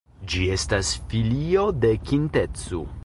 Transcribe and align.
Ĝi 0.33 0.39
estas 0.53 0.89
filio 1.11 1.67
de 1.85 1.93
Kintetsu. 2.09 2.83